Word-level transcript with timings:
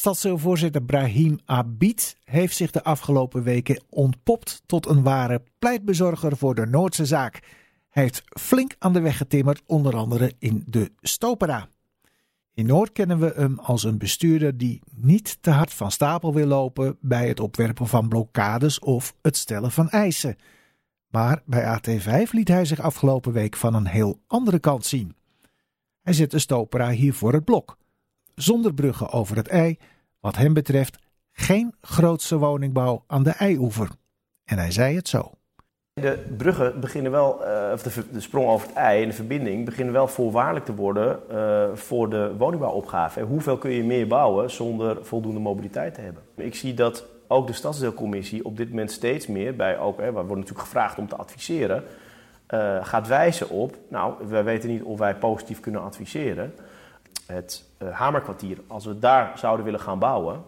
Stadsdeelvoorzitter 0.00 0.82
Brahim 0.82 1.38
Abid 1.44 2.16
heeft 2.24 2.56
zich 2.56 2.70
de 2.70 2.84
afgelopen 2.84 3.42
weken 3.42 3.82
ontpopt 3.88 4.62
tot 4.66 4.86
een 4.86 5.02
ware 5.02 5.42
pleitbezorger 5.58 6.36
voor 6.36 6.54
de 6.54 6.66
Noordse 6.66 7.06
zaak. 7.06 7.42
Hij 7.88 8.02
heeft 8.02 8.22
flink 8.40 8.74
aan 8.78 8.92
de 8.92 9.00
weg 9.00 9.16
getimmerd, 9.16 9.62
onder 9.66 9.96
andere 9.96 10.32
in 10.38 10.62
de 10.66 10.92
Stopera. 11.00 11.68
In 12.54 12.66
Noord 12.66 12.92
kennen 12.92 13.18
we 13.18 13.32
hem 13.36 13.58
als 13.58 13.84
een 13.84 13.98
bestuurder 13.98 14.56
die 14.56 14.80
niet 14.94 15.42
te 15.42 15.50
hard 15.50 15.74
van 15.74 15.90
stapel 15.90 16.34
wil 16.34 16.46
lopen 16.46 16.96
bij 17.00 17.28
het 17.28 17.40
opwerpen 17.40 17.86
van 17.86 18.08
blokkades 18.08 18.78
of 18.78 19.14
het 19.22 19.36
stellen 19.36 19.70
van 19.70 19.88
eisen. 19.88 20.36
Maar 21.08 21.42
bij 21.46 21.78
AT5 21.78 22.30
liet 22.30 22.48
hij 22.48 22.64
zich 22.64 22.80
afgelopen 22.80 23.32
week 23.32 23.56
van 23.56 23.74
een 23.74 23.86
heel 23.86 24.20
andere 24.26 24.58
kant 24.58 24.86
zien. 24.86 25.16
Hij 26.02 26.12
zet 26.12 26.30
de 26.30 26.38
Stopera 26.38 26.90
hier 26.90 27.14
voor 27.14 27.32
het 27.32 27.44
blok. 27.44 27.78
Zonder 28.34 28.74
bruggen 28.74 29.10
over 29.10 29.36
het 29.36 29.48
ei, 29.48 29.78
wat 30.20 30.36
hem 30.36 30.52
betreft 30.52 30.98
geen 31.32 31.74
grootse 31.80 32.38
woningbouw 32.38 33.04
aan 33.06 33.22
de 33.22 33.30
eioever. 33.30 33.88
En 34.44 34.58
hij 34.58 34.70
zei 34.70 34.96
het 34.96 35.08
zo. 35.08 35.30
De 35.92 36.34
bruggen 36.36 36.80
beginnen 36.80 37.12
wel, 37.12 37.40
uh, 37.42 37.70
of 37.72 37.82
de, 37.82 38.04
de, 38.12 38.20
sprong 38.20 38.46
over 38.46 38.66
het 38.68 38.76
ei 38.76 39.02
en 39.02 39.08
de 39.08 39.14
verbinding 39.14 39.64
beginnen 39.64 39.94
wel 39.94 40.08
voorwaardelijk 40.08 40.64
te 40.64 40.74
worden 40.74 41.18
uh, 41.30 41.64
voor 41.74 42.10
de 42.10 42.34
woningbouwopgave. 42.38 43.20
Hoeveel 43.20 43.58
kun 43.58 43.70
je 43.70 43.84
meer 43.84 44.06
bouwen 44.06 44.50
zonder 44.50 45.04
voldoende 45.04 45.40
mobiliteit 45.40 45.94
te 45.94 46.00
hebben? 46.00 46.22
Ik 46.34 46.54
zie 46.54 46.74
dat 46.74 47.06
ook 47.26 47.46
de 47.46 47.52
stadsdeelcommissie 47.52 48.44
op 48.44 48.56
dit 48.56 48.68
moment 48.68 48.90
steeds 48.90 49.26
meer, 49.26 49.56
bij 49.56 49.78
ook, 49.78 49.98
hè, 49.98 50.06
we 50.06 50.12
worden 50.12 50.38
natuurlijk 50.38 50.60
gevraagd 50.60 50.98
om 50.98 51.08
te 51.08 51.16
adviseren, 51.16 51.84
uh, 52.54 52.84
gaat 52.84 53.08
wijzen 53.08 53.48
op, 53.48 53.76
nou, 53.88 54.14
wij 54.28 54.44
weten 54.44 54.68
niet 54.68 54.82
of 54.82 54.98
wij 54.98 55.14
positief 55.14 55.60
kunnen 55.60 55.82
adviseren. 55.82 56.54
Het 57.30 57.64
Hamerkwartier, 57.90 58.58
als 58.66 58.84
we 58.84 58.98
daar 58.98 59.38
zouden 59.38 59.64
willen 59.64 59.80
gaan 59.80 59.98
bouwen, 59.98 60.42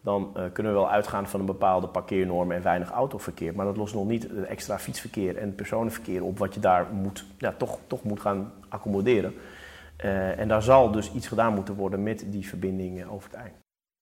dan 0.00 0.32
uh, 0.36 0.42
kunnen 0.52 0.72
we 0.72 0.78
wel 0.78 0.90
uitgaan 0.90 1.28
van 1.28 1.40
een 1.40 1.46
bepaalde 1.46 1.88
parkeernorm 1.88 2.52
en 2.52 2.62
weinig 2.62 2.90
autoverkeer. 2.90 3.54
Maar 3.54 3.66
dat 3.66 3.76
lost 3.76 3.94
nog 3.94 4.06
niet 4.06 4.22
het 4.22 4.44
extra 4.44 4.78
fietsverkeer 4.78 5.36
en 5.36 5.54
personenverkeer 5.54 6.22
op 6.22 6.38
wat 6.38 6.54
je 6.54 6.60
daar 6.60 6.92
moet, 6.92 7.24
ja, 7.38 7.52
toch, 7.52 7.78
toch 7.86 8.02
moet 8.02 8.20
gaan 8.20 8.52
accommoderen. 8.68 9.34
Uh, 10.04 10.38
en 10.38 10.48
daar 10.48 10.62
zal 10.62 10.90
dus 10.90 11.12
iets 11.12 11.26
gedaan 11.26 11.54
moeten 11.54 11.74
worden 11.74 12.02
met 12.02 12.24
die 12.26 12.48
verbinding 12.48 13.06
over 13.06 13.30
het 13.30 13.38
ei. 13.38 13.50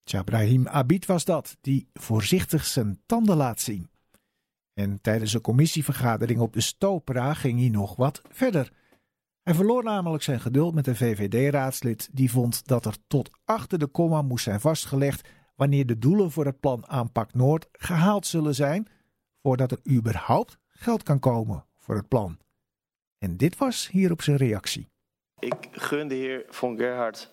Tja, 0.02 0.22
Brahim 0.22 0.68
Abid 0.68 1.06
was 1.06 1.24
dat, 1.24 1.56
die 1.60 1.88
voorzichtig 1.94 2.64
zijn 2.64 3.00
tanden 3.06 3.36
laat 3.36 3.60
zien. 3.60 3.90
En 4.74 5.00
tijdens 5.00 5.34
een 5.34 5.40
commissievergadering 5.40 6.40
op 6.40 6.52
de 6.52 6.60
Stopera 6.60 7.34
ging 7.34 7.60
hij 7.60 7.68
nog 7.68 7.96
wat 7.96 8.22
verder. 8.30 8.72
Hij 9.46 9.54
verloor 9.54 9.84
namelijk 9.84 10.22
zijn 10.22 10.40
geduld 10.40 10.74
met 10.74 10.86
een 10.86 10.96
VVD-raadslid 10.96 12.08
die 12.12 12.30
vond 12.30 12.66
dat 12.66 12.84
er 12.84 12.96
tot 13.06 13.30
achter 13.44 13.78
de 13.78 13.86
komma 13.86 14.22
moest 14.22 14.44
zijn 14.44 14.60
vastgelegd 14.60 15.28
wanneer 15.56 15.86
de 15.86 15.98
doelen 15.98 16.30
voor 16.30 16.44
het 16.44 16.60
plan 16.60 16.88
Aanpak 16.88 17.34
Noord 17.34 17.68
gehaald 17.72 18.26
zullen 18.26 18.54
zijn, 18.54 18.88
voordat 19.42 19.70
er 19.70 19.78
überhaupt 19.90 20.58
geld 20.68 21.02
kan 21.02 21.18
komen 21.18 21.64
voor 21.76 21.94
het 21.94 22.08
plan. 22.08 22.38
En 23.18 23.36
dit 23.36 23.56
was 23.56 23.88
hierop 23.88 24.22
zijn 24.22 24.36
reactie. 24.36 24.88
Ik 25.38 25.68
gun 25.72 26.08
de 26.08 26.14
heer 26.14 26.44
Von 26.48 26.76
Gerhard 26.76 27.30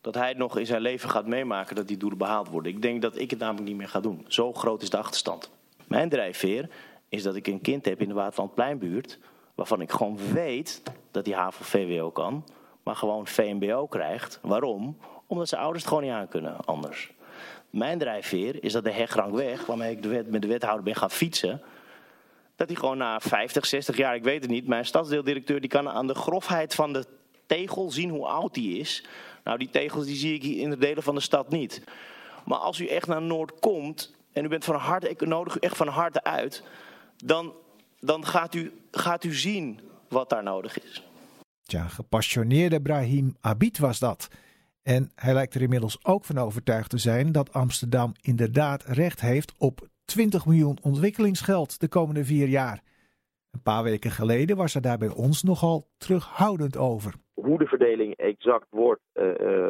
dat 0.00 0.14
hij 0.14 0.32
nog 0.32 0.58
in 0.58 0.66
zijn 0.66 0.82
leven 0.82 1.10
gaat 1.10 1.26
meemaken 1.26 1.76
dat 1.76 1.88
die 1.88 1.96
doelen 1.96 2.18
behaald 2.18 2.48
worden. 2.48 2.72
Ik 2.72 2.82
denk 2.82 3.02
dat 3.02 3.18
ik 3.18 3.30
het 3.30 3.38
namelijk 3.38 3.68
niet 3.68 3.76
meer 3.76 3.88
ga 3.88 4.00
doen. 4.00 4.24
Zo 4.26 4.52
groot 4.52 4.82
is 4.82 4.90
de 4.90 4.98
achterstand. 4.98 5.50
Mijn 5.86 6.08
drijfveer 6.08 6.70
is 7.08 7.22
dat 7.22 7.36
ik 7.36 7.46
een 7.46 7.60
kind 7.60 7.84
heb 7.84 8.00
in 8.00 8.08
de 8.08 8.14
Waterlandpleinbuurt... 8.14 9.18
waarvan 9.58 9.80
ik 9.80 9.90
gewoon 9.90 10.18
weet 10.32 10.82
dat 11.10 11.24
die 11.24 11.34
HAVO-VWO 11.34 12.10
kan... 12.10 12.44
maar 12.82 12.96
gewoon 12.96 13.26
VMBO 13.26 13.86
krijgt. 13.86 14.38
Waarom? 14.42 14.98
Omdat 15.26 15.48
zijn 15.48 15.60
ouders 15.60 15.84
het 15.84 15.92
gewoon 15.92 16.08
niet 16.08 16.16
aan 16.18 16.28
kunnen 16.28 16.64
anders. 16.64 17.12
Mijn 17.70 17.98
drijfveer 17.98 18.64
is 18.64 18.72
dat 18.72 18.84
de 18.84 18.90
Hegrangweg, 18.90 19.66
waarmee 19.66 19.90
ik 19.90 20.02
de 20.02 20.08
wet, 20.08 20.30
met 20.30 20.42
de 20.42 20.48
wethouder 20.48 20.84
ben 20.84 20.94
gaan 20.94 21.10
fietsen... 21.10 21.62
dat 22.56 22.68
hij 22.68 22.76
gewoon 22.76 22.98
na 22.98 23.20
50, 23.20 23.66
60 23.66 23.96
jaar, 23.96 24.14
ik 24.14 24.22
weet 24.22 24.42
het 24.42 24.50
niet... 24.50 24.66
mijn 24.66 24.86
stadsdeeldirecteur 24.86 25.60
die 25.60 25.70
kan 25.70 25.88
aan 25.88 26.06
de 26.06 26.14
grofheid 26.14 26.74
van 26.74 26.92
de 26.92 27.04
tegel 27.46 27.90
zien 27.90 28.10
hoe 28.10 28.26
oud 28.26 28.54
die 28.54 28.78
is. 28.78 29.04
Nou, 29.44 29.58
die 29.58 29.70
tegels 29.70 30.06
die 30.06 30.16
zie 30.16 30.34
ik 30.34 30.42
hier 30.42 30.60
in 30.60 30.70
de 30.70 30.78
delen 30.78 31.02
van 31.02 31.14
de 31.14 31.20
stad 31.20 31.50
niet. 31.50 31.82
Maar 32.44 32.58
als 32.58 32.78
u 32.78 32.86
echt 32.86 33.06
naar 33.06 33.22
Noord 33.22 33.58
komt 33.58 34.14
en 34.32 34.44
u 34.44 34.48
bent 34.48 34.64
van 34.64 34.74
harte, 34.74 35.08
ik 35.08 35.20
nodig 35.20 35.56
u 35.56 35.58
echt 35.60 35.76
van 35.76 35.88
harte 35.88 36.24
uit... 36.24 36.62
dan, 37.16 37.52
dan 38.00 38.26
gaat, 38.26 38.54
u, 38.54 38.72
gaat 38.90 39.24
u 39.24 39.32
zien 39.32 39.80
wat 40.08 40.30
daar 40.30 40.42
nodig 40.42 40.82
is. 40.82 41.08
Tja, 41.62 41.82
gepassioneerde 41.82 42.80
Brahim 42.80 43.36
Abid 43.40 43.78
was 43.78 43.98
dat... 43.98 44.28
En 44.82 45.10
hij 45.14 45.34
lijkt 45.34 45.54
er 45.54 45.62
inmiddels 45.62 46.04
ook 46.04 46.24
van 46.24 46.38
overtuigd 46.38 46.90
te 46.90 46.98
zijn 46.98 47.32
dat 47.32 47.52
Amsterdam 47.52 48.12
inderdaad 48.20 48.84
recht 48.84 49.20
heeft 49.20 49.54
op 49.58 49.88
20 50.04 50.46
miljoen 50.46 50.78
ontwikkelingsgeld 50.82 51.80
de 51.80 51.88
komende 51.88 52.24
vier 52.24 52.48
jaar. 52.48 52.82
Een 53.50 53.62
paar 53.62 53.82
weken 53.82 54.10
geleden 54.10 54.56
was 54.56 54.74
er 54.74 54.80
daar 54.80 54.98
bij 54.98 55.08
ons 55.08 55.42
nogal 55.42 55.88
terughoudend 55.96 56.76
over. 56.76 57.14
Hoe 57.34 57.58
de 57.58 57.66
verdeling 57.66 58.16
exact 58.16 58.66
wordt, 58.70 59.00
uh, 59.14 59.24
uh, 59.40 59.68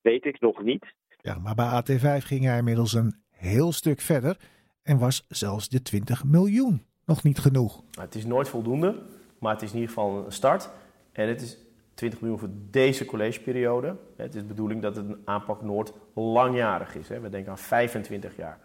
weet 0.00 0.24
ik 0.24 0.40
nog 0.40 0.62
niet. 0.62 0.94
Ja, 1.20 1.38
maar 1.38 1.54
bij 1.54 1.82
AT5 1.82 2.24
ging 2.24 2.44
hij 2.44 2.58
inmiddels 2.58 2.92
een 2.92 3.14
heel 3.30 3.72
stuk 3.72 4.00
verder 4.00 4.36
en 4.82 4.98
was 4.98 5.24
zelfs 5.28 5.68
de 5.68 5.82
20 5.82 6.24
miljoen 6.24 6.82
nog 7.06 7.22
niet 7.22 7.38
genoeg. 7.38 7.82
Het 8.00 8.14
is 8.14 8.24
nooit 8.24 8.48
voldoende, 8.48 9.02
maar 9.38 9.52
het 9.52 9.62
is 9.62 9.68
in 9.68 9.78
ieder 9.78 9.94
geval 9.94 10.24
een 10.24 10.32
start. 10.32 10.70
En 11.12 11.28
het 11.28 11.42
is 11.42 11.58
20 11.94 12.20
miljoen 12.20 12.38
voor 12.38 12.50
deze 12.70 13.04
collegeperiode. 13.04 13.96
Het 14.16 14.34
is 14.34 14.40
de 14.40 14.46
bedoeling 14.46 14.82
dat 14.82 14.96
het 14.96 15.08
een 15.08 15.18
aanpak 15.24 15.62
Noord 15.62 15.92
langjarig 16.14 16.94
is. 16.94 17.08
We 17.08 17.28
denken 17.28 17.50
aan 17.50 17.58
25 17.58 18.36
jaar. 18.36 18.58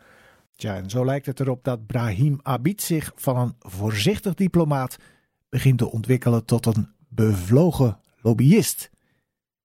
Tja, 0.55 0.75
en 0.75 0.89
zo 0.89 1.05
lijkt 1.05 1.25
het 1.25 1.39
erop 1.39 1.63
dat 1.63 1.85
Brahim 1.85 2.39
Abid 2.41 2.81
zich 2.81 3.11
van 3.15 3.37
een 3.37 3.55
voorzichtig 3.59 4.33
diplomaat 4.33 4.97
begint 5.49 5.77
te 5.77 5.91
ontwikkelen 5.91 6.45
tot 6.45 6.65
een 6.65 6.89
bevlogen 7.09 7.99
lobbyist. 8.21 8.89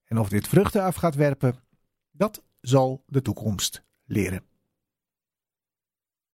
En 0.04 0.18
of 0.18 0.28
dit 0.28 0.48
vruchten 0.48 0.82
af 0.82 0.94
gaat 0.94 1.14
werpen, 1.14 1.54
dat 2.10 2.42
zal 2.60 3.02
de 3.06 3.22
toekomst 3.22 3.82
leren. 4.04 4.42